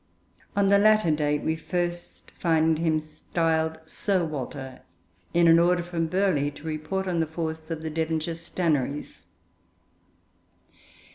[0.55, 4.81] On the latter date we find him first styled Sir Walter,
[5.31, 9.27] in an order from Burghley to report on the force of the Devonshire Stannaries.